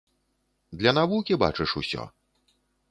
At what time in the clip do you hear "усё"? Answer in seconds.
1.83-2.03